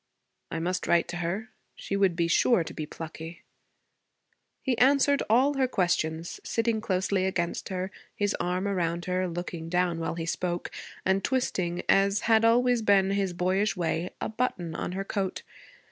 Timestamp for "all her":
5.29-5.67